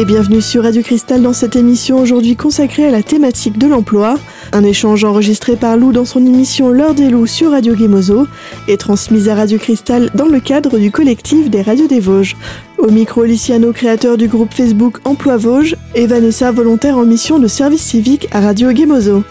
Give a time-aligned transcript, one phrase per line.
[0.00, 4.18] et bienvenue sur Radio Cristal dans cette émission aujourd'hui consacrée à la thématique de l'emploi.
[4.52, 8.26] Un échange enregistré par Lou dans son émission L'heure des loups sur Radio Guémozo
[8.66, 12.34] et transmise à Radio Cristal dans le cadre du collectif des radios des Vosges.
[12.78, 17.46] Au micro, Liciano, créateur du groupe Facebook Emploi Vosges, et Vanessa, volontaire en mission de
[17.46, 19.22] service civique à Radio Guémozo.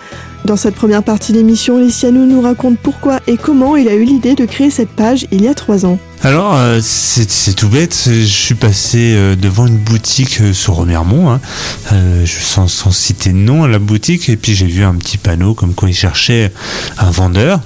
[0.45, 4.35] Dans cette première partie d'émission, Liciano nous raconte pourquoi et comment il a eu l'idée
[4.35, 5.99] de créer cette page il y a trois ans.
[6.23, 7.95] Alors, euh, c'est tout bête.
[8.05, 11.39] Je suis passé euh, devant une boutique euh, sur Remiremont, hein,
[12.25, 15.53] sans, sans, citer de nom à la boutique, et puis j'ai vu un petit panneau
[15.53, 16.51] comme quoi ils cherchaient
[16.97, 17.61] un vendeur.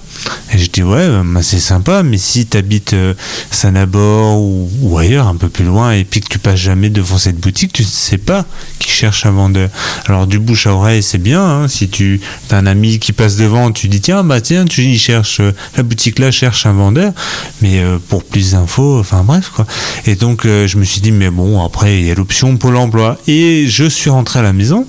[0.53, 3.15] Et je dis ouais, bah, c'est sympa, mais si tu habites euh,
[3.49, 7.39] Sanabor ou, ailleurs, un peu plus loin, et puis que tu passes jamais devant cette
[7.39, 8.45] boutique, tu ne sais pas
[8.77, 9.69] qui cherche un vendeur.
[10.05, 11.41] Alors du bouche à oreille, c'est bien.
[11.43, 14.83] Hein, si tu as un ami qui passe devant, tu dis tiens bah tiens, tu
[14.83, 17.13] y cherches euh, la boutique là cherche un vendeur,
[17.61, 19.65] mais euh, pour plus d'infos, enfin bref quoi.
[20.05, 23.17] Et donc je me suis dit mais bon après il y a l'option Pôle Emploi
[23.27, 24.85] et je suis rentré à la maison,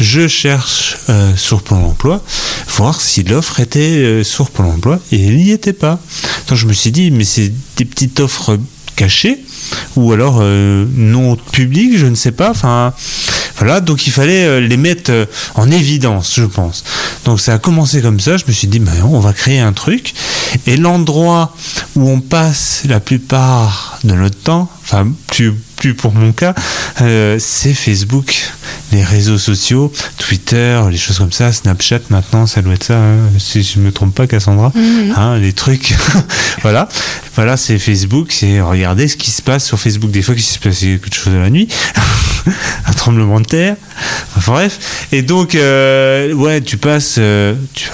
[0.00, 0.96] je cherche
[1.36, 2.22] sur Pôle Emploi
[2.76, 4.67] voir si l'offre était sur Pôle Emploi
[5.12, 6.00] et il n'y était pas.
[6.48, 8.58] Donc je me suis dit, mais c'est des petites offres
[8.96, 9.38] cachées
[9.96, 12.50] ou alors euh, non publiques, je ne sais pas.
[12.50, 12.92] Enfin,
[13.58, 16.84] voilà, donc il fallait euh, les mettre euh, en évidence, je pense.
[17.24, 18.36] Donc ça a commencé comme ça.
[18.36, 20.14] Je me suis dit, ben, on va créer un truc.
[20.66, 21.54] Et l'endroit
[21.94, 26.54] où on passe la plupart de notre temps, enfin plus, plus pour mon cas,
[27.38, 28.34] c'est Facebook
[28.92, 33.16] les réseaux sociaux, Twitter, les choses comme ça, Snapchat maintenant, ça doit être ça, hein,
[33.38, 34.72] si je me trompe pas, Cassandra,
[35.16, 35.94] hein, les trucs,
[36.62, 36.88] voilà,
[37.34, 40.10] voilà, c'est Facebook, c'est regarder ce qui se passe sur Facebook.
[40.10, 41.68] Des fois, qu'il se passe quelque chose de la nuit,
[42.86, 43.76] un tremblement de terre,
[44.46, 45.06] bref.
[45.12, 47.88] Et donc, euh, ouais, tu passes, euh, tu,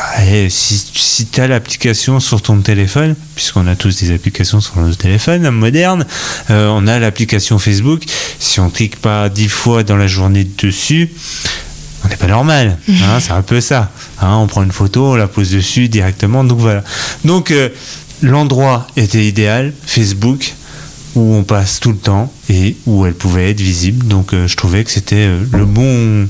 [0.49, 4.95] si, si tu as l'application sur ton téléphone, puisqu'on a tous des applications sur nos
[4.95, 6.07] téléphones modernes,
[6.51, 8.03] euh, on a l'application Facebook.
[8.39, 11.11] Si on clique pas dix fois dans la journée dessus,
[12.05, 12.79] on n'est pas normal.
[12.89, 13.91] Hein, c'est un peu ça.
[14.21, 16.43] Hein, on prend une photo, on la pose dessus directement.
[16.45, 16.83] Donc voilà.
[17.25, 17.53] Donc
[18.23, 20.55] l'endroit était idéal, Facebook,
[21.15, 24.07] où on passe tout le temps et où elle pouvait être visible.
[24.07, 26.29] Donc euh, je trouvais que c'était le bon,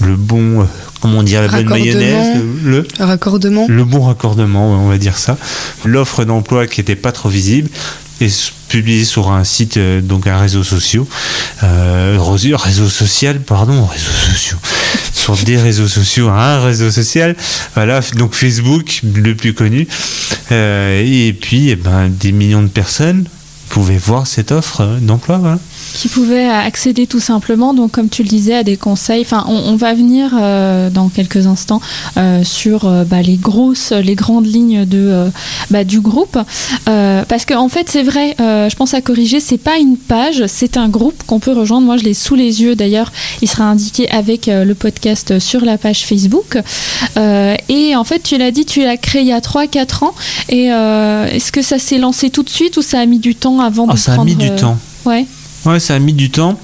[0.00, 0.66] le bon
[1.00, 3.66] comment dire, la bonne mayonnaise, le, raccordement.
[3.68, 5.36] Le bon raccordement, on va dire ça.
[5.84, 7.68] L'offre d'emploi qui n'était pas trop visible
[8.20, 8.28] et
[8.68, 11.04] publiée sur un site, euh, donc un réseau social,
[11.62, 14.58] euh, réseau social, pardon, réseau social,
[15.12, 17.36] sur des réseaux sociaux, un réseau social,
[17.74, 19.86] voilà, donc Facebook, le plus connu,
[20.52, 23.24] euh, et puis eh ben, des millions de personnes
[23.74, 25.58] pouvaient voir cette offre d'emploi, voilà
[25.94, 29.22] qui pouvaient accéder tout simplement, donc comme tu le disais, à des conseils.
[29.22, 31.80] Enfin, on, va venir euh, dans quelques instants
[32.16, 35.30] euh, sur euh, bah, les grosses, les grandes lignes de
[35.70, 36.38] bah, du groupe,
[36.84, 38.34] parce qu'en en fait, c'est vrai.
[38.38, 41.86] je pense à corriger, c'est pas une page, c'est un groupe qu'on peut rejoindre.
[41.86, 42.74] Moi, je l'ai sous les yeux.
[42.74, 46.58] D'ailleurs, il sera indiqué avec le podcast sur la page Facebook.
[47.16, 50.14] et en fait, tu l'as dit, tu l'as créé il y a 3-4 ans.
[50.48, 53.60] Et est-ce que ça s'est lancé tout de suite ou ça a mis du temps
[53.64, 54.78] avant ah, de ça a mis du temps.
[55.04, 55.26] Ouais.
[55.66, 56.58] Ouais, ça a mis du temps.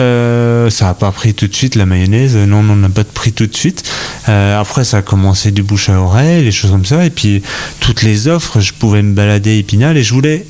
[0.00, 2.36] Euh, ça n'a pas pris tout de suite la mayonnaise.
[2.36, 3.82] Non, on n'a pas pris tout de suite.
[4.28, 7.04] Euh, après, ça a commencé du bouche à oreille, les choses comme ça.
[7.04, 7.42] Et puis,
[7.80, 10.46] toutes les offres, je pouvais me balader Épinal et je voulais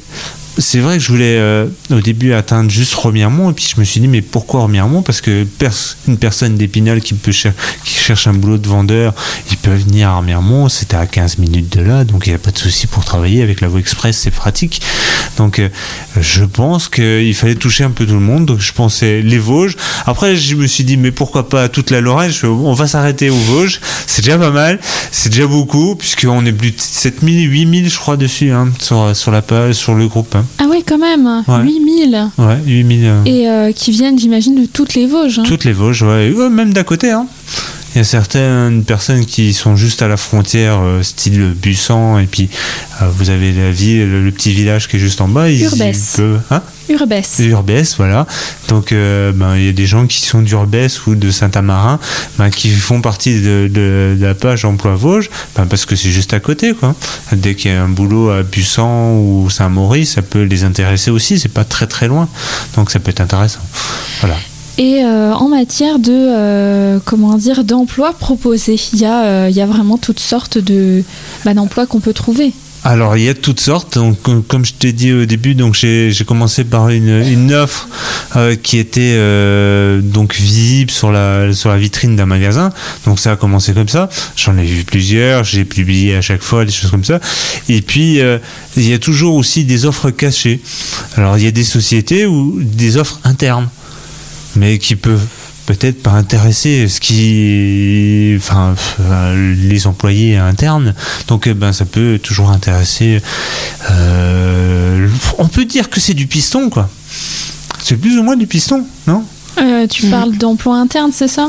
[0.59, 3.85] c'est vrai que je voulais euh, au début atteindre juste Remiremont et puis je me
[3.85, 5.47] suis dit mais pourquoi Remiremont parce que
[6.09, 9.15] une personne d'Épinal qui peut qui cherche un boulot de vendeur
[9.51, 12.39] il peut venir à Remiremont c'était à 15 minutes de là donc il n'y a
[12.39, 14.81] pas de souci pour travailler avec la voie express c'est pratique.
[15.37, 15.69] Donc euh,
[16.19, 19.77] je pense qu'il fallait toucher un peu tout le monde donc je pensais les Vosges.
[20.07, 22.33] Après je me suis dit mais pourquoi pas toute la Lorraine?
[22.45, 24.81] On va s'arrêter aux Vosges c'est déjà pas mal
[25.11, 29.31] c'est déjà beaucoup puisqu'on est plus de 7000 8000 je crois dessus hein, sur, sur
[29.31, 30.46] la page sur le groupe hein.
[30.59, 32.31] Ah oui, quand même, 8000.
[32.39, 33.05] Ouais, 8000.
[33.05, 33.25] Euh.
[33.25, 35.39] Et euh, qui viennent, j'imagine, de toutes les Vosges.
[35.39, 35.45] Hein.
[35.47, 36.31] Toutes les Vosges, ouais.
[36.51, 37.27] même d'à côté, hein.
[37.95, 42.27] Il y a certaines personnes qui sont juste à la frontière, euh, style Bussan, et
[42.27, 42.51] puis
[43.01, 45.51] vous avez la ville, le, petit village qui est juste en bas.
[45.51, 46.21] Urbès.
[46.51, 47.39] Hein Urbès.
[47.41, 48.27] Urbès, voilà.
[48.69, 51.99] Donc, ben, il y a des gens qui sont d'Urbès ou de Saint-Amarin,
[52.39, 56.41] ben, qui font partie de, la page Emploi Vosges, ben, parce que c'est juste à
[56.41, 56.95] côté, quoi.
[57.33, 61.39] Dès qu'il y a un boulot à Bussan ou Saint-Maurice, ça peut les intéresser aussi.
[61.39, 62.29] C'est pas très très loin,
[62.77, 63.61] donc ça peut être intéressant.
[64.21, 64.37] Voilà.
[64.79, 69.57] Et euh, en matière de euh, comment dire d'emploi proposé, il y, a, euh, il
[69.57, 71.03] y a vraiment toutes sortes de
[71.45, 72.53] bah, d'emplois qu'on peut trouver.
[72.87, 73.95] Alors il y a toutes sortes.
[73.95, 74.17] Donc,
[74.47, 77.89] comme je t'ai dit au début, donc j'ai commencé par une, offre
[78.63, 79.19] qui était
[80.03, 82.71] donc visible sur la sur la vitrine d'un magasin.
[83.05, 84.09] Donc ça a commencé comme ça.
[84.37, 85.43] J'en ai vu plusieurs.
[85.43, 87.19] J'ai publié à chaque fois des choses comme ça.
[87.69, 88.21] Et puis
[88.77, 90.61] il y a toujours aussi des offres cachées.
[91.17, 93.69] Alors il y a des sociétés ou des offres internes.
[94.55, 95.27] mais qui peuvent
[95.67, 100.95] peut-être pas intéresser ce qui, enfin, euh, les employés internes.
[101.29, 103.21] Donc, eh ben, ça peut toujours intéresser.
[103.91, 105.09] euh,
[105.39, 106.89] on peut dire que c'est du piston, quoi.
[107.83, 109.25] C'est plus ou moins du piston, non?
[109.59, 110.11] Euh, tu Mhm.
[110.11, 111.49] parles d'emploi interne, c'est ça?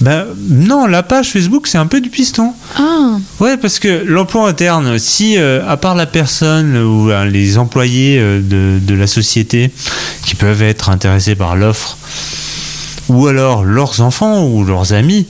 [0.00, 2.52] Ben non, la page Facebook, c'est un peu du piston.
[2.76, 7.58] Ah, Ouais, parce que l'emploi interne, si euh, à part la personne ou euh, les
[7.58, 9.70] employés euh, de, de la société
[10.26, 11.96] qui peuvent être intéressés par l'offre,
[13.08, 15.26] ou alors leurs enfants ou leurs amis,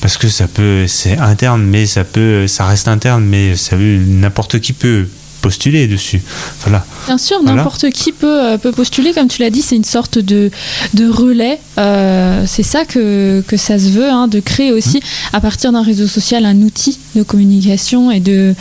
[0.00, 4.60] parce que ça peut, c'est interne, mais ça peut, ça reste interne, mais ça n'importe
[4.60, 5.06] qui peut
[5.40, 6.20] postuler dessus.
[6.62, 6.84] Voilà.
[7.06, 7.58] bien sûr, Voilà.
[7.58, 10.50] n'importe qui peut, euh, peut postuler, comme tu l'as dit, c'est une sorte de,
[10.94, 11.60] de relais.
[11.78, 15.00] Euh, c'est ça que, que ça se veut, hein, de créer aussi,
[15.32, 18.54] à partir d'un réseau social, un outil de communication et de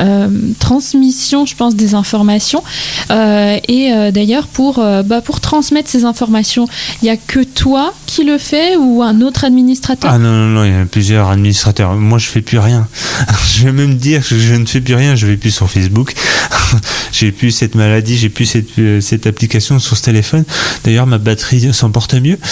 [0.00, 0.28] euh,
[0.58, 2.62] transmission, je pense, des informations.
[3.10, 6.66] Euh, et euh, d'ailleurs, pour, euh, bah, pour transmettre ces informations,
[7.00, 10.10] il n'y a que toi qui le fais ou un autre administrateur?
[10.12, 11.94] Ah non, non, non, il y a plusieurs administrateurs.
[11.94, 12.86] Moi, je fais plus rien.
[13.54, 16.14] je vais même dire que je ne fais plus rien, je vais plus sur Facebook.
[17.12, 18.68] j'ai plus cette maladie, j'ai plus cette,
[19.00, 20.44] cette application sur ce téléphone.
[20.84, 22.38] D'ailleurs, ma batterie s'en porte mieux.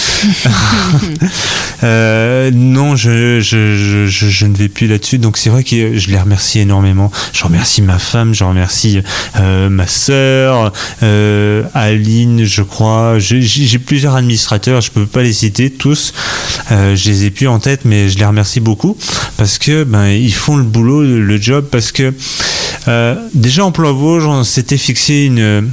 [1.83, 5.17] Euh, non, je, je, je, je, je ne vais plus là-dessus.
[5.17, 7.11] Donc, c'est vrai que je les remercie énormément.
[7.33, 9.01] Je remercie ma femme, je remercie
[9.39, 10.71] euh, ma sœur,
[11.01, 13.17] euh, Aline, je crois.
[13.17, 16.13] J'ai plusieurs administrateurs, je peux pas les citer tous.
[16.71, 18.95] Euh, je les ai plus en tête, mais je les remercie beaucoup
[19.37, 21.65] parce que ben ils font le boulot, le job.
[21.71, 22.13] Parce que
[23.33, 25.71] déjà Emploi Vosges, on s'était fixé une,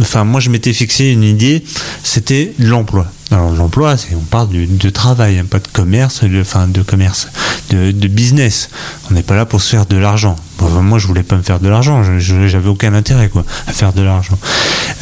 [0.00, 1.62] enfin moi je m'étais fixé une idée,
[2.02, 3.12] c'était l'emploi.
[3.30, 6.82] Alors l'emploi, c'est on parle de, de travail, hein, pas de commerce, de, enfin de
[6.82, 7.28] commerce,
[7.70, 8.70] de, de business.
[9.10, 10.34] On n'est pas là pour se faire de l'argent.
[10.58, 12.02] Bon, enfin, moi, je voulais pas me faire de l'argent.
[12.02, 14.36] Je- J'avais aucun intérêt quoi à faire de l'argent.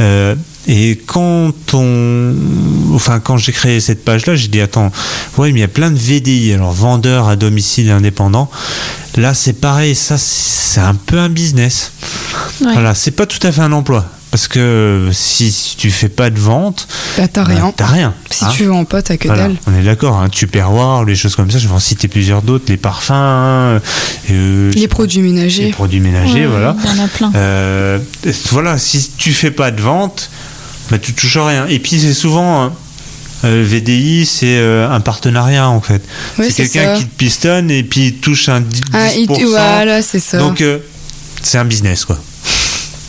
[0.02, 0.34] Euh,
[0.66, 2.34] et quand on,
[2.94, 4.92] enfin quand j'ai créé cette page-là, j'ai dit attends,
[5.38, 8.50] ouais, mais il y a plein de VDI, alors vendeurs à domicile indépendant.
[9.16, 11.92] Là, c'est pareil, ça, c'est un peu un business.
[12.60, 12.74] Ouais.
[12.74, 14.04] Voilà, c'est pas tout à fait un emploi.
[14.30, 16.86] Parce que si, si tu fais pas de vente,
[17.16, 18.14] Bah, t'as bah, rien.
[18.30, 18.48] Si hein.
[18.54, 19.56] tu vends pas, t'as que Voilà, dalle.
[19.66, 22.66] on est d'accord, hein, Tupperware, les choses comme ça, je vais en citer plusieurs d'autres,
[22.68, 23.80] les parfums, euh,
[24.28, 25.70] sais Les pas, produits les ménagers.
[25.70, 26.76] produits ménagers, Ouais, voilà.
[26.84, 27.32] Il y en a plein.
[27.36, 27.98] Euh,
[28.50, 30.28] voilà, si tu fais pas de vente,
[30.90, 31.66] bah, tu touches rien.
[31.66, 32.70] Et puis c'est souvent
[33.44, 36.02] euh, VDI, c'est euh, un partenariat en fait.
[36.36, 38.82] C'est quelqu'un qui te pistonne et puis il touche un 10%.
[38.92, 40.36] Ah, il- voilà, c'est ça.
[40.38, 40.80] Donc euh,
[41.42, 42.18] c'est un business quoi.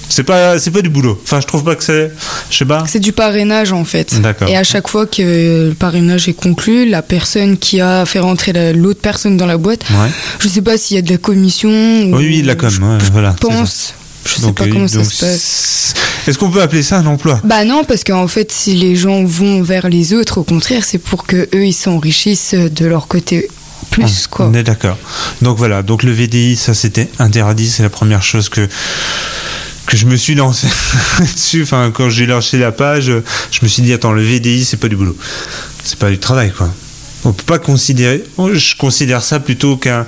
[0.09, 1.19] C'est pas c'est pas du boulot.
[1.23, 2.11] Enfin, je trouve pas que c'est
[2.49, 2.83] je sais pas.
[2.87, 4.19] C'est du parrainage en fait.
[4.21, 4.47] D'accord.
[4.49, 8.51] Et à chaque fois que le parrainage est conclu, la personne qui a fait rentrer
[8.53, 10.09] la- l'autre personne dans la boîte, Ouais.
[10.39, 11.69] je sais pas s'il y a de la commission.
[11.69, 13.35] ou- Oui, oui, de la com, Je ouais, voilà.
[13.39, 13.93] pense.
[14.25, 15.93] Je sais Donc, pas comment ça se passe.
[16.27, 17.39] Est-ce qu'on peut appeler ça un emploi?
[17.45, 20.97] Bah non, parce qu'en fait, si les gens vont vers les autres, au contraire, c'est
[20.97, 23.47] pour que eux ils s'enrichissent de leur côté
[23.91, 24.47] plus quoi.
[24.47, 24.97] On est d'accord.
[25.41, 28.67] Donc voilà, donc le VDI, ça c'était interdit, c'est la première chose que
[29.89, 30.67] que je me suis lancé
[31.19, 31.63] dessus.
[31.63, 33.05] Enfin, quand j'ai lancé la page,
[33.51, 35.17] je me suis dit attends, le VDI, c'est pas du boulot,
[35.83, 36.69] c'est pas du travail, quoi.
[37.25, 38.23] On peut pas considérer.
[38.37, 40.05] Je considère ça plutôt qu'un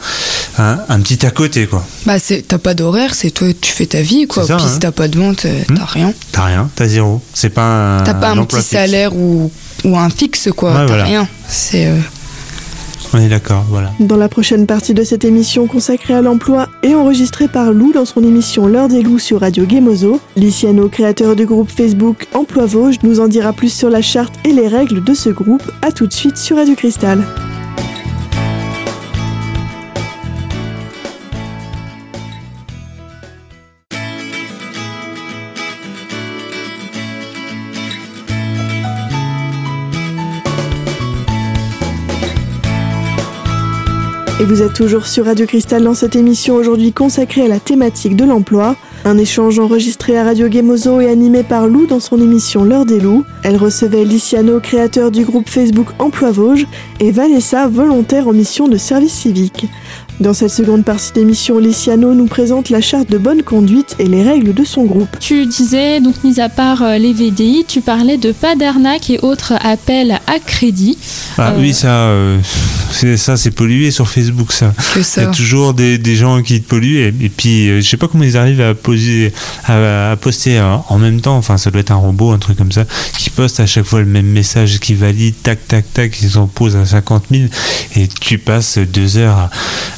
[0.57, 1.85] un, un petit à côté, quoi.
[2.05, 2.15] Bah
[2.47, 4.45] t'as pas d'horaire, c'est toi tu fais ta vie quoi.
[4.45, 4.69] Ça, Puis hein.
[4.71, 5.75] si t'as pas de vente, euh, Hmm.
[5.75, 6.13] t'as rien.
[6.31, 7.21] T'as rien, t'as zéro.
[7.33, 8.03] C'est pas un.
[8.03, 8.69] T'as pas un, petit fixe.
[8.69, 9.51] salaire ou,
[9.83, 10.71] ou un fixe quoi.
[10.71, 11.03] Ouais, t'as voilà.
[11.03, 11.27] rien.
[11.49, 11.97] C'est euh,
[13.13, 13.91] On est d'accord, voilà.
[13.99, 18.05] Dans la prochaine partie de cette émission consacrée à l'emploi et enregistrée par Lou dans
[18.05, 22.99] son émission L'heure des loups sur Radio Gemozo, Liciano, créateur du groupe Facebook Emploi Vosges,
[23.03, 25.63] nous en dira plus sur la charte et les règles de ce groupe.
[25.81, 27.21] À tout de suite sur Radio Cristal.
[44.41, 48.15] Et vous êtes toujours sur Radio Cristal dans cette émission aujourd'hui consacrée à la thématique
[48.15, 48.75] de l'emploi.
[49.05, 52.99] Un échange enregistré à Radio Gemozo et animé par Lou dans son émission L'heure des
[52.99, 53.23] loups.
[53.43, 56.65] Elle recevait Liciano, créateur du groupe Facebook Emploi Vosges,
[56.99, 59.67] et Vanessa, volontaire en mission de service civique.
[60.19, 64.23] Dans cette seconde partie d'émission, Liciano nous présente la charte de bonne conduite et les
[64.23, 65.19] règles de son groupe.
[65.19, 69.19] Tu disais, donc mis à part euh, les VDI, tu parlais de pas d'arnaque et
[69.21, 70.97] autres appels à crédit.
[71.37, 72.37] Ah Euh, oui, ça, euh,
[72.91, 74.73] C'est ça, c'est pollué sur Facebook, ça.
[75.21, 77.87] Il y a toujours des, des gens qui te polluent et, et puis euh, je
[77.87, 79.31] sais pas comment ils arrivent à poser
[79.65, 82.57] à, à poster euh, en même temps enfin ça doit être un robot un truc
[82.57, 82.85] comme ça
[83.17, 86.47] qui poste à chaque fois le même message qui valide tac tac tac ils en
[86.47, 87.43] posent à 50 000
[87.95, 89.49] et tu passes deux heures à,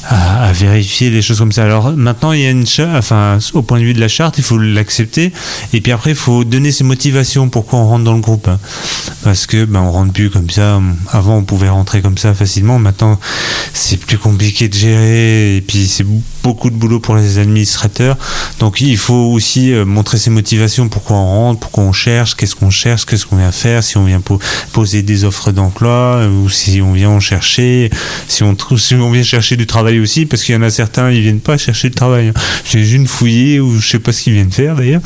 [0.08, 3.38] à- à vérifier les choses comme ça alors maintenant il y a une charte enfin
[3.54, 5.32] au point de vue de la charte il faut l'accepter
[5.72, 8.58] et puis après il faut donner ses motivations pourquoi on rentre dans le groupe hein.
[9.22, 12.78] parce que ben on rentre plus comme ça avant on pouvait rentrer comme ça facilement
[12.84, 13.18] maintenant
[13.72, 16.06] c'est plus compliqué de gérer et puis c'est
[16.42, 18.16] beaucoup de boulot pour les administrateurs.
[18.60, 22.54] Donc il faut aussi euh, montrer ses motivations pourquoi on rentre pourquoi on cherche qu'est-ce
[22.54, 24.38] qu'on cherche qu'est-ce qu'on vient faire si on vient po-
[24.72, 27.90] poser des offres d'emploi ou si on vient en chercher
[28.28, 31.10] si on si on vient chercher du travail aussi parce qu'il y en a certains
[31.10, 32.40] ils viennent pas chercher du travail hein.
[32.70, 35.02] j'ai juste fouillé ou je sais pas ce qu'ils viennent faire d'ailleurs.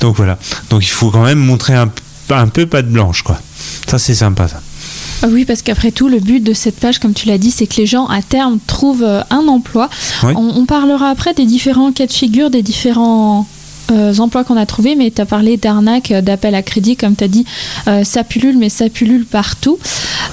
[0.00, 0.38] Donc voilà.
[0.70, 1.90] Donc il faut quand même montrer un,
[2.30, 3.40] un peu patte blanche quoi.
[3.88, 4.60] Ça c'est sympa ça
[5.28, 7.76] Oui, parce qu'après tout, le but de cette page, comme tu l'as dit, c'est que
[7.76, 9.88] les gens à terme trouvent euh, un emploi.
[10.24, 10.32] Oui.
[10.36, 13.46] On, on parlera après des différents cas de figure, des différents
[13.92, 17.14] euh, emplois qu'on a trouvés, mais tu as parlé d'arnaque, euh, d'appel à crédit, comme
[17.14, 17.44] tu as dit,
[17.88, 19.78] euh, ça pullule, mais ça pullule partout.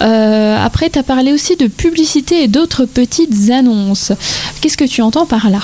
[0.01, 4.11] Euh, après, tu as parlé aussi de publicité et d'autres petites annonces.
[4.61, 5.61] Qu'est-ce que tu entends par là?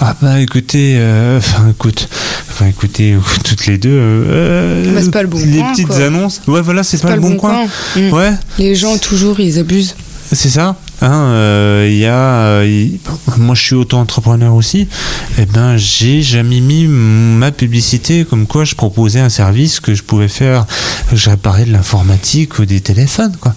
[0.00, 2.08] Ah bah écoutez, euh, enfin écoute,
[2.50, 3.90] enfin écoutez, toutes les deux.
[3.92, 5.96] euh, Bah, c'est pas le bon Les coin, petites quoi.
[6.04, 6.40] annonces.
[6.46, 7.66] Ouais voilà, c'est pas, le bon, coin.
[7.96, 9.94] Ouais, Les gens, toujours, ils abusent.
[10.32, 10.76] c'est ça.
[11.00, 12.88] Hein, euh, y a, euh,
[13.36, 14.88] moi je suis auto-entrepreneur aussi.
[15.38, 20.02] Et ben j'ai jamais mis ma publicité comme quoi je proposais un service que je
[20.02, 20.66] pouvais faire.
[21.12, 23.54] Je réparais de l'informatique ou des téléphones quoi.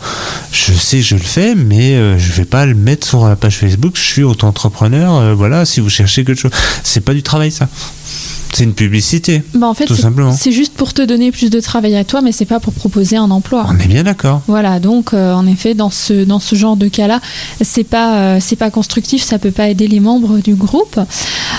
[0.52, 3.36] Je sais que je le fais, mais euh, je vais pas le mettre sur la
[3.36, 3.94] page Facebook.
[3.96, 5.16] Je suis auto-entrepreneur.
[5.16, 6.52] euh, voilà, si vous cherchez quelque chose,
[6.84, 7.68] c'est pas du travail ça.
[8.54, 9.44] C'est une publicité.
[9.56, 10.32] bah, En fait, Tout c'est- simplement.
[10.34, 13.16] c'est juste pour te donner plus de travail à toi, mais c'est pas pour proposer
[13.16, 13.66] un emploi.
[13.70, 14.42] On est bien d'accord.
[14.48, 17.22] Voilà, donc euh, en effet, dans ce, dans ce genre de cas-là,
[17.62, 21.00] c'est pas, euh, c'est pas constructif, ça peut pas aider les membres du groupe.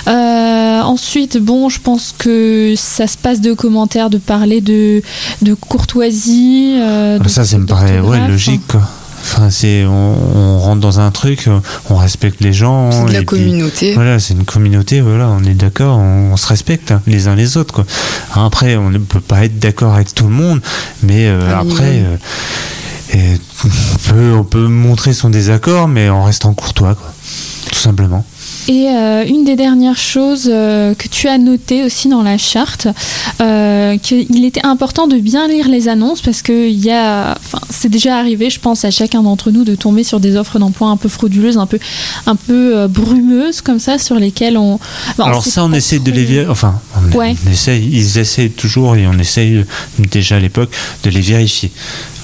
[0.08, 5.02] Euh, ensuite, bon, je pense que ça se passe de commentaires, de parler de,
[5.42, 6.74] de courtoisie.
[6.78, 8.66] euh, Ah, ça, ça me paraît ouais, logique.
[8.68, 8.82] Quoi.
[9.22, 11.48] Enfin, c'est, on, on rentre dans un truc,
[11.90, 12.90] on respecte les gens.
[12.90, 13.94] C'est de la puis, communauté.
[13.94, 17.34] Voilà, c'est une communauté, voilà, on est d'accord, on, on se respecte hein, les uns
[17.34, 17.72] les autres.
[17.72, 17.84] Quoi.
[18.34, 20.60] Hein, Après, on ne peut pas être d'accord avec tout le monde,
[21.02, 22.16] mais euh, après, euh,
[23.14, 27.12] et on, peut, on peut montrer son désaccord, mais en restant courtois, quoi.
[27.70, 28.24] tout simplement.
[28.68, 32.86] Et euh, une des dernières choses euh, que tu as notées aussi dans la charte,
[33.40, 37.88] euh, qu'il était important de bien lire les annonces parce que y a, enfin, c'est
[37.88, 40.96] déjà arrivé, je pense, à chacun d'entre nous de tomber sur des offres d'emploi un
[40.96, 41.78] peu frauduleuses, un peu,
[42.26, 44.78] un peu brumeuses comme ça, sur lesquelles on.
[45.18, 46.48] Alors ça, on essaie de les vérifier.
[46.48, 47.34] Enfin, on, Ouais.
[47.46, 49.64] on essaye, ils essayent toujours et on essaye
[49.98, 50.70] déjà à l'époque
[51.04, 51.70] de les vérifier.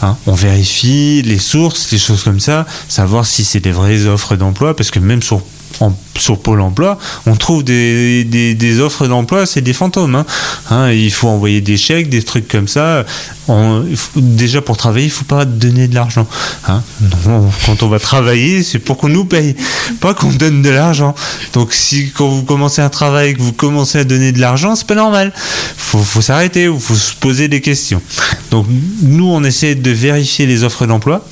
[0.02, 4.36] Hein, on vérifie les sources, les choses comme ça, savoir si c'est des vraies offres
[4.36, 5.42] d'emploi, parce que même sur
[6.16, 10.14] sur Pôle emploi, on trouve des, des, offres d'emploi, c'est des fantômes.
[10.14, 10.26] Hein.
[10.70, 13.04] Hein, il faut envoyer des chèques, des trucs comme ça.
[14.16, 16.26] Déjà pour travailler, il faut pas donner de l'argent.
[16.66, 16.82] Hein.
[17.66, 19.54] Quand on va travailler, c'est pour qu'on nous paye,
[20.00, 21.14] pas qu'on donne de l'argent.
[21.52, 24.86] Donc si quand vous commencez un travail, que vous commencez à donner de l'argent, c'est
[24.86, 25.32] pas normal.
[25.76, 28.02] Faut, faut s'arrêter, il faut se poser des questions.
[28.50, 28.66] Donc
[29.02, 31.24] nous, on essaie de vérifier les offres d'emploi.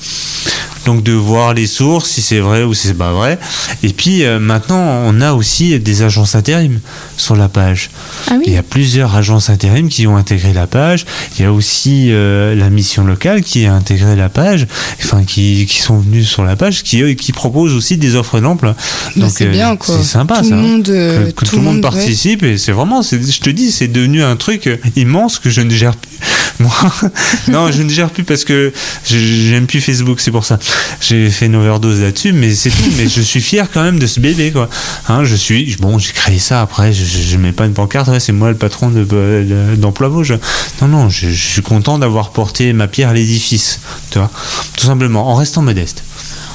[0.87, 3.37] Donc de voir les sources, si c'est vrai ou si c'est pas vrai.
[3.83, 6.79] Et puis euh, maintenant, on a aussi des agences intérim
[7.17, 7.89] sur la page.
[8.31, 11.05] Ah Il y a plusieurs agences intérim qui ont intégré la page.
[11.37, 14.65] Il y a aussi euh, la mission locale qui a intégré la page,
[15.03, 18.73] enfin qui, qui sont venus sur la page, qui, qui proposent aussi des offres d'emploi.
[19.17, 19.93] Bah, c'est euh, bien, quoi.
[19.97, 20.55] C'est sympa tout ça.
[20.55, 23.73] Hein euh, que, que tout, le monde participe et c'est vraiment, c'est- je te dis,
[23.73, 26.11] c'est devenu un truc immense que je ne gère plus.
[26.59, 26.71] Moi,
[27.49, 28.71] non, je ne gère plus parce que
[29.05, 30.57] j'aime plus Facebook, c'est pour ça.
[31.01, 32.83] J'ai fait une overdose là-dessus, mais c'est tout.
[32.97, 34.69] Mais je suis fier quand même de ce bébé, quoi.
[35.09, 38.19] Hein, je suis, bon, j'ai créé ça après, je, je, mets pas une pancarte, ouais,
[38.19, 40.37] c'est moi le patron de- de- d'Emploi Vosges.
[40.81, 43.79] Non, non, je, je suis content d'avoir porté ma pierre à l'édifice,
[44.11, 44.31] tu vois.
[44.77, 46.03] Tout simplement, en restant modeste.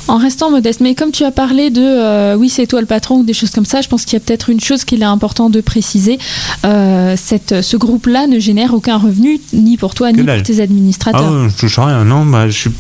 [0.09, 3.19] En restant modeste, mais comme tu as parlé de euh, oui c'est toi le patron
[3.19, 5.05] ou des choses comme ça, je pense qu'il y a peut-être une chose qu'il est
[5.05, 6.19] important de préciser.
[6.65, 10.63] Euh, cette, ce groupe-là ne génère aucun revenu ni pour toi ni pour tes Ah
[10.65, 11.33] administrateurs.
[11.33, 12.05] ouais, je touche à rien.
[12.05, 12.71] Non, bah, je suis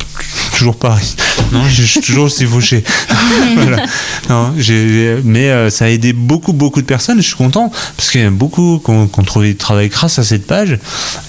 [0.56, 1.06] toujours pareil.
[1.52, 2.84] Non, je suis toujours aussi fauché.
[3.56, 3.84] voilà.
[4.28, 7.18] Non, j'ai, mais euh, ça a aidé beaucoup, beaucoup de personnes.
[7.18, 9.56] Je suis content parce qu'il y en a beaucoup qui ont, qui ont trouvé du
[9.56, 10.72] travail grâce à cette page.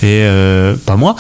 [0.01, 1.15] Et euh, pas moi.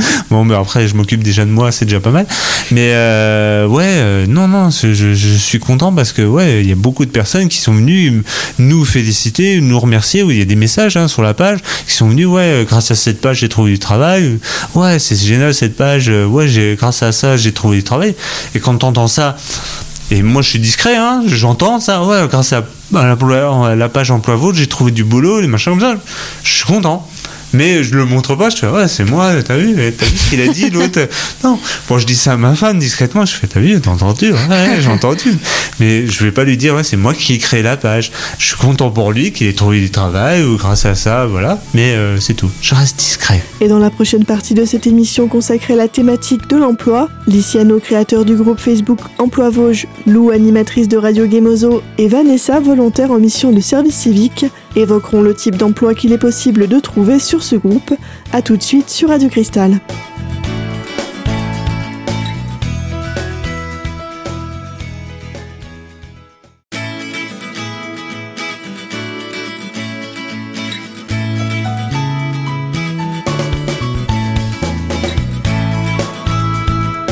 [0.30, 2.26] bon, mais après, je m'occupe déjà de moi, c'est déjà pas mal.
[2.70, 6.76] Mais euh, ouais, euh, non, non, je, suis content parce que ouais, il y a
[6.76, 8.22] beaucoup de personnes qui sont venues
[8.58, 10.22] nous féliciter, nous remercier.
[10.22, 12.90] Où il y a des messages hein, sur la page qui sont venus, ouais, grâce
[12.90, 14.38] à cette page, j'ai trouvé du travail.
[14.74, 16.08] Ouais, c'est génial cette page.
[16.08, 18.14] Ouais, grâce à ça, j'ai trouvé du travail.
[18.54, 19.36] Et quand t'entends ça,
[20.12, 24.58] et moi je suis discret, hein, j'entends ça, ouais, grâce à, la, page emploi vôtre,
[24.58, 25.96] j'ai trouvé du boulot, les machins comme ça.
[26.42, 27.08] Je suis content
[27.52, 28.50] mais je le montre pas.
[28.50, 31.08] Je fais, ouais, c'est moi, t'as vu, t'as vu ce qu'il a dit, l'autre.
[31.44, 33.24] Non, bon, je dis ça à ma femme discrètement.
[33.24, 35.36] Je fais, t'as vu, t'as entendu, ouais, j'ai entendu.
[35.80, 38.12] Mais je vais pas lui dire, ouais, c'est moi qui ai créé la page.
[38.38, 41.60] Je suis content pour lui qu'il ait trouvé du travail ou grâce à ça, voilà.
[41.74, 42.50] Mais euh, c'est tout.
[42.60, 43.42] Je reste discret.
[43.60, 47.78] Et dans la prochaine partie de cette émission consacrée à la thématique de l'emploi, Liciano,
[47.78, 53.18] créateur du groupe Facebook Emploi Vosges, Lou, animatrice de Radio Gemozo, et Vanessa, volontaire en
[53.18, 57.56] mission de service civique, évoqueront le type d'emploi qu'il est possible de trouver sur ce
[57.56, 57.94] groupe.
[58.32, 59.80] A tout de suite sur Radio Cristal.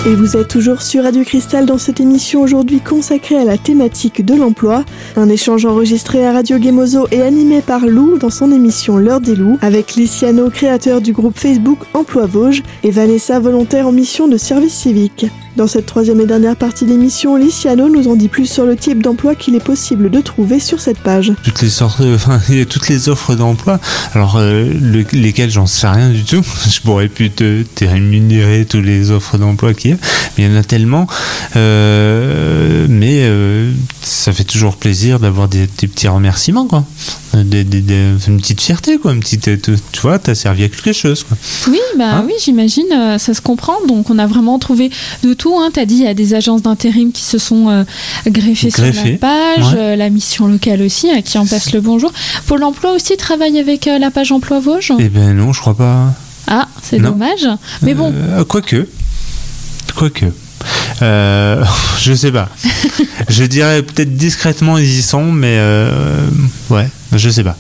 [0.06, 4.24] Et vous êtes toujours sur Radio Cristal dans cette émission aujourd'hui consacrée à la thématique
[4.24, 4.82] de l'emploi.
[5.14, 9.36] Un échange enregistré à Radio Gemozo et animé par Lou dans son émission L'heure des
[9.36, 14.38] loups avec Liciano, créateur du groupe Facebook Emploi Vosges et Vanessa, volontaire en mission de
[14.38, 15.26] service civique.
[15.56, 19.02] Dans cette troisième et dernière partie d'émission, Liciano nous en dit plus sur le type
[19.02, 21.32] d'emploi qu'il est possible de trouver sur cette page.
[21.42, 22.00] Toutes les sortes,
[22.68, 23.80] toutes les offres d'emploi.
[24.14, 24.64] Alors, euh,
[25.12, 26.42] lesquelles j'en sais rien du tout.
[26.70, 29.96] Je pourrais plus te, te rémunérer toutes les offres d'emploi qu'il y a,
[30.38, 31.08] mais il y en a tellement.
[31.56, 33.72] Euh, mais euh,
[34.30, 36.84] ça fait toujours plaisir d'avoir des, petits remerciements, quoi.
[37.34, 37.62] Des,
[38.28, 39.12] une petite fierté, quoi.
[39.12, 41.36] Une petite, tu vois, t'as servi à quelque chose, quoi.
[41.68, 43.74] Oui, bah hein oui, j'imagine, ça se comprend.
[43.88, 44.90] Donc, on a vraiment trouvé
[45.24, 45.58] de tout.
[45.58, 45.70] Hein.
[45.74, 47.82] Tu as dit, il y a des agences d'intérim qui se sont euh,
[48.28, 52.12] greffées, sur la page, euh, la mission locale aussi, hein, qui en passe le bonjour.
[52.46, 55.76] Pôle emploi aussi travaille avec euh, la page emploi Vosges Eh ben non, je crois
[55.76, 56.14] pas.
[56.46, 57.48] Ah, c'est dommage.
[57.82, 58.14] Mais bon.
[58.46, 58.86] quoique.
[59.96, 60.26] Quoique.
[61.00, 62.48] je sais pas.
[63.28, 65.58] je dirais peut-être discrètement ils y sont, mais
[66.70, 67.56] ouais, je sais pas.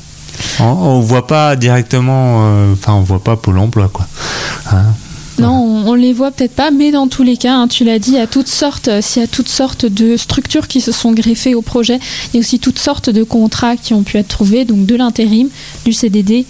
[0.58, 4.06] On, on voit pas directement, enfin on voit pas Pôle Emploi quoi.
[4.72, 4.94] Hein
[5.40, 8.10] non, on, les voit peut-être pas, mais dans tous les cas, hein, tu l'as dit,
[8.10, 10.92] il y a toutes sortes, euh, s'il y a toutes sortes de structures qui se
[10.92, 14.18] sont greffées au projet, il y a aussi toutes sortes de contrats qui ont pu
[14.18, 15.48] être trouvés, donc de l'intérim,
[15.84, 16.44] du CDD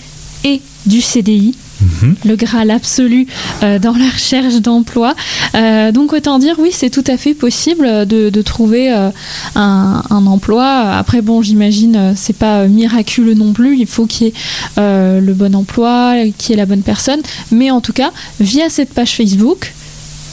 [0.44, 1.54] et du CDI.
[1.80, 2.16] Mhm.
[2.24, 3.26] le Graal absolu
[3.62, 5.14] euh, dans la recherche d'emploi.
[5.54, 9.10] Euh, donc autant dire, oui, c'est tout à fait possible de, trouver euh,
[9.54, 10.92] un, emploi.
[10.92, 13.78] Après, bon, j'imagine, c'est pas miraculeux non plus.
[13.78, 14.34] Il faut qu'il y ait
[14.76, 17.20] le bon emploi, qu'il y ait la bonne personne.
[17.50, 19.72] Mais en tout cas, via cette page Facebook,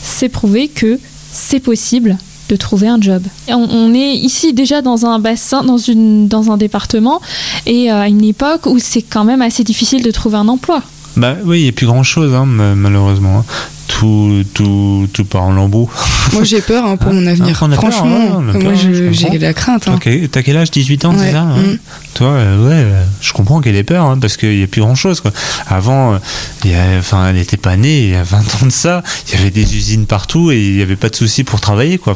[0.03, 0.99] c'est prouvé que
[1.31, 2.17] c'est possible
[2.49, 3.23] de trouver un job.
[3.49, 7.21] On, est ici déjà dans un bassin, dans, une, dans un département,
[7.65, 10.81] et à une époque où c'est quand même assez difficile de trouver un emploi.
[11.17, 13.39] Bah oui, il n'y a plus grand chose, hein, malheureusement.
[13.39, 13.45] Hein.
[13.87, 15.89] Tout, tout, tout part en lambeau.
[16.33, 17.55] Moi j'ai peur hein, pour mon ah, avenir.
[17.55, 19.87] Franchement, moi j'ai la crainte.
[19.87, 19.97] Hein.
[20.31, 20.69] T'as quel âge?
[20.69, 21.79] 18 ans, c'est ça mm.
[22.13, 25.21] Toi, euh, ouais, je comprends qu'elle ait peur parce qu'il n'y a plus grand chose.
[25.21, 25.31] Quoi.
[25.67, 26.19] Avant,
[26.65, 29.01] euh, enfin, elle n'était pas née il y a 20 ans de ça.
[29.27, 31.97] Il y avait des usines partout et il n'y avait pas de soucis pour travailler.
[31.97, 32.15] Quoi.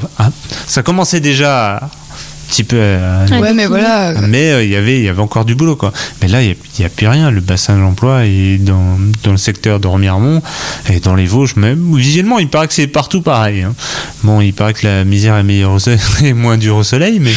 [0.68, 1.90] ça commençait déjà à
[2.52, 2.78] petit peu.
[2.78, 4.14] Euh, ouais, mais voilà.
[4.28, 5.94] Mais euh, il y avait, il y avait encore du boulot, quoi.
[6.22, 7.32] Mais là, il n'y a, plus rien.
[7.32, 10.42] Le bassin de l'emploi est dans, dans, le secteur de Remiremont
[10.90, 11.96] et dans les Vosges, même.
[11.96, 13.62] Visuellement, il paraît que c'est partout pareil.
[13.62, 13.74] Hein.
[14.24, 15.80] Bon, il paraît que la misère est meilleure au
[16.24, 17.34] et moins dure au soleil, mais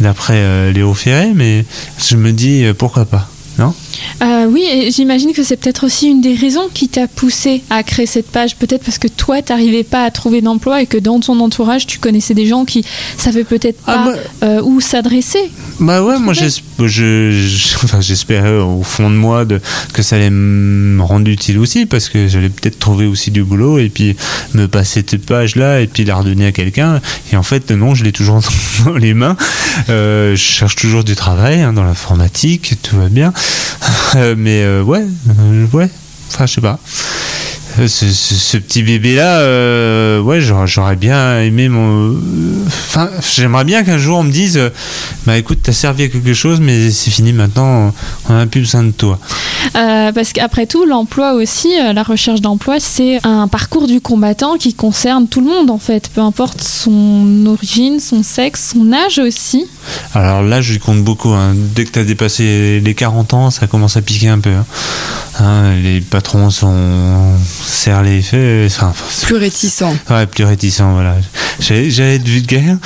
[0.00, 1.64] d'après euh, Léo Ferré, mais
[1.98, 3.74] je me dis pourquoi pas, non
[4.22, 8.06] euh, oui, j'imagine que c'est peut-être aussi une des raisons qui t'a poussé à créer
[8.06, 8.56] cette page.
[8.56, 11.86] Peut-être parce que toi, tu n'arrivais pas à trouver d'emploi et que dans ton entourage,
[11.86, 12.84] tu connaissais des gens qui
[13.16, 15.50] savaient peut-être ah, pas bah- euh, où s'adresser.
[15.82, 19.60] Bah ouais, moi j'espérais au fond de moi de,
[19.92, 23.80] que ça allait me rendre utile aussi parce que j'allais peut-être trouver aussi du boulot
[23.80, 24.14] et puis
[24.54, 27.00] me passer cette page-là et puis la redonner à quelqu'un.
[27.32, 28.40] Et en fait, non, je l'ai toujours
[28.84, 29.36] dans les mains.
[29.88, 33.32] Euh, je cherche toujours du travail hein, dans l'informatique, tout va bien.
[34.14, 35.04] Euh, mais euh, ouais,
[35.72, 35.90] ouais,
[36.28, 36.78] enfin je sais pas.
[37.74, 42.14] Ce, petit bébé là ouais j'aurais bien aimé mon
[42.66, 44.60] enfin j'aimerais bien qu'un jour on me dise
[45.26, 47.94] bah écoute t'as servi à quelque chose mais c'est fini maintenant
[48.28, 49.18] on n'a plus besoin de toi
[49.72, 55.26] parce qu'après tout l'emploi aussi la recherche d'emploi c'est un parcours du combattant qui concerne
[55.26, 59.66] tout le monde en fait peu importe son origine son sexe son âge aussi
[60.14, 61.30] alors là, je compte beaucoup.
[61.30, 61.54] Hein.
[61.54, 64.50] Dès que tu as dépassé les 40 ans, ça commence à piquer un peu.
[64.50, 64.64] Hein.
[65.42, 67.32] Hein, les patrons sont
[67.66, 68.70] serrent les faits.
[68.70, 69.96] Enfin, Plus réticents.
[70.08, 71.16] Ouais, plus réticents, voilà.
[71.60, 72.76] J'allais être vulgaire,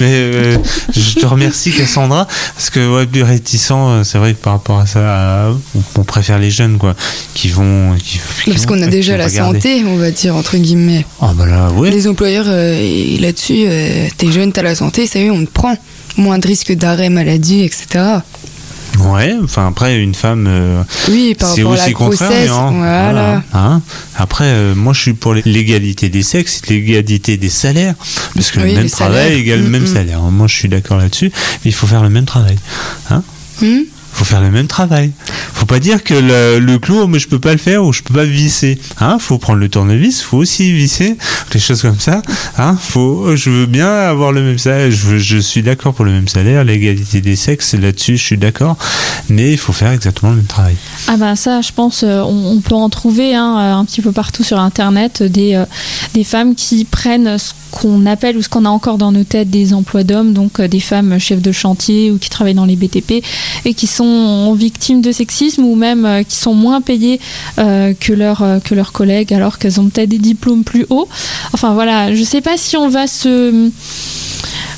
[0.00, 0.56] mais euh,
[0.94, 4.78] je te remercie Cassandra parce que ouais, plus réticents, euh, c'est vrai que par rapport
[4.80, 5.52] à ça, à-
[5.96, 6.94] on préfère les jeunes quoi,
[7.34, 9.60] qui vont, qui, qui Parce qu'on a déjà la regarder.
[9.60, 11.04] santé, on va dire, entre guillemets.
[11.20, 11.90] Ah bah là, ouais.
[11.90, 15.50] Les employeurs, euh, là-dessus, euh, t'es jeune, t'as la santé, ça y est, on te
[15.50, 15.76] prend.
[16.16, 17.86] Moins de risques d'arrêt maladie, etc.
[19.12, 22.54] Ouais, enfin après une femme, euh, Oui, c'est aussi contraire.
[22.54, 22.72] hein.
[22.76, 23.42] Voilà.
[23.54, 23.82] hein.
[24.16, 27.94] Après, euh, moi je suis pour l'égalité des sexes, l'égalité des salaires,
[28.34, 29.86] parce que Oui, le même travail égale le Mm, même mm.
[29.94, 30.20] salaire.
[30.20, 31.30] Moi je suis d'accord là-dessus,
[31.64, 32.56] mais il faut faire le même travail.
[33.62, 33.80] Hmm
[34.20, 35.12] faut faire le même travail.
[35.54, 38.12] Faut pas dire que le, clou, mais je peux pas le faire ou je peux
[38.12, 38.78] pas visser.
[39.00, 41.16] Hein, faut prendre le tournevis, faut aussi visser,
[41.52, 42.20] des choses comme ça.
[42.58, 44.90] Hein, faut, je veux bien avoir le même salaire.
[44.90, 48.76] Je, suis d'accord pour le même salaire, l'égalité des sexes, là-dessus, je suis d'accord.
[49.30, 50.76] Mais il faut faire exactement le même travail.
[51.08, 54.12] Ah ben ça, je pense, euh, on, peut en trouver hein, euh, un petit peu
[54.12, 58.64] partout sur Internet euh, des, euh, femmes qui prennent ce qu'on appelle ou ce qu'on
[58.64, 62.10] a encore dans nos têtes des emplois d'hommes, donc euh, des femmes chefs de chantier
[62.10, 63.24] ou qui travaillent dans les BTP
[63.64, 64.04] et qui sont
[64.54, 67.20] victimes de sexisme ou même euh, qui sont moins payées
[67.58, 71.08] euh, que, leurs euh, que leurs collègues alors qu'elles ont peut-être des diplômes plus hauts.
[71.52, 73.70] Enfin voilà, je sais pas si on va se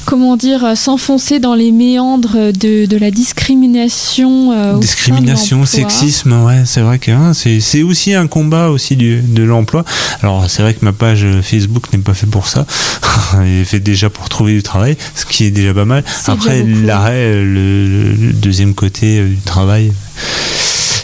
[0.05, 4.53] comment dire, euh, s'enfoncer dans les méandres de, de la discrimination.
[4.53, 9.21] euh, Discrimination, sexisme, ouais, c'est vrai que hein, c'est c'est aussi un combat aussi du,
[9.21, 9.85] de l'emploi.
[10.23, 12.67] Alors c'est vrai que ma page Facebook n'est pas fait pour ça.
[13.41, 16.05] Elle est faite déjà pour trouver du travail, ce qui est déjà pas mal.
[16.27, 19.93] Après l'arrêt, euh, le, le deuxième côté euh, du travail.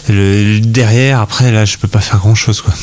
[0.09, 2.73] Le derrière, après là, je peux pas faire grand chose quoi.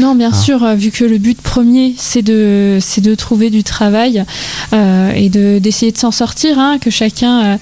[0.00, 0.36] Non, bien Ah.
[0.36, 4.24] sûr, euh, vu que le but premier, c'est de, c'est de trouver du travail
[4.72, 7.56] euh, et de, d'essayer de s'en sortir, hein, que chacun, euh,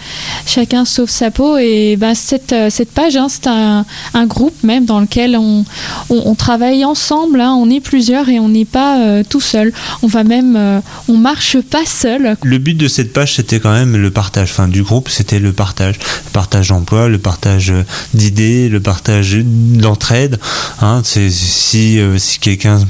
[0.47, 1.57] chacun sauve sa peau.
[1.59, 5.65] Et bah, cette, cette page, hein, c'est un, un groupe même dans lequel on,
[6.09, 9.73] on, on travaille ensemble, hein, on est plusieurs et on n'est pas euh, tout seul.
[10.03, 12.37] On va même, on marche pas seul.
[12.45, 14.51] Le but de cette page, c'était quand même le partage.
[14.53, 15.97] Enfin, du groupe, c'était le partage.
[15.99, 17.73] Le partage d'emploi, le partage
[18.15, 20.39] d'idées, le partage d'entraide.
[20.81, 22.81] Hein, c'est si euh, si quelqu'un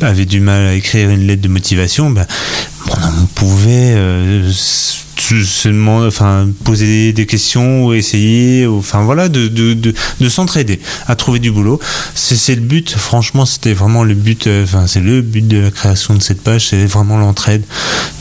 [0.00, 2.26] avait du mal à écrire une lettre de motivation, ben,
[2.88, 9.48] on pouvait euh, s- se demander, enfin, poser des questions ou essayer, enfin voilà, de,
[9.48, 11.80] de, de, de s'entraider à trouver du boulot.
[12.14, 15.70] C'est le but, franchement, c'était vraiment le but, euh, enfin, c'est le but de la
[15.70, 17.62] création de cette page, c'est vraiment l'entraide,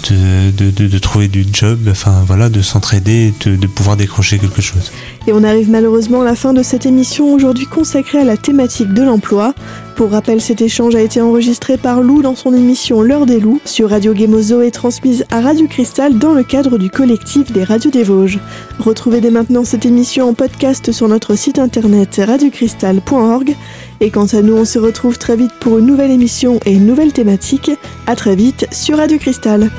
[0.09, 4.37] de, de, de, de trouver du job, enfin voilà, de s'entraider, de, de pouvoir décrocher
[4.37, 4.91] quelque chose.
[5.27, 8.93] Et on arrive malheureusement à la fin de cette émission aujourd'hui consacrée à la thématique
[8.93, 9.53] de l'emploi.
[10.01, 13.61] Pour rappel, cet échange a été enregistré par Lou dans son émission L'heure des loups
[13.65, 17.91] sur Radio Gemozo et transmise à Radio Cristal dans le cadre du collectif des radios
[17.91, 18.39] des Vosges.
[18.79, 23.55] Retrouvez dès maintenant cette émission en podcast sur notre site internet radiocristal.org.
[23.99, 26.87] Et quant à nous, on se retrouve très vite pour une nouvelle émission et une
[26.87, 27.69] nouvelle thématique.
[28.07, 29.69] À très vite sur Radio Cristal.